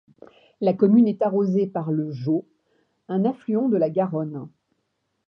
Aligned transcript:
La 0.61 0.73
commune 0.73 1.07
est 1.07 1.21
arrosée 1.21 1.67
par 1.67 1.91
le 1.91 2.09
Jô 2.11 2.47
un 3.07 3.23
affluent 3.23 3.69
de 3.69 3.77
la 3.77 3.91
Garonne. 3.91 4.49